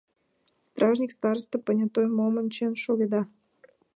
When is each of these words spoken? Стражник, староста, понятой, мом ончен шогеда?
Стражник, 0.69 1.11
староста, 1.17 1.55
понятой, 1.67 2.05
мом 2.17 2.33
ончен 2.41 2.73
шогеда? 2.83 3.21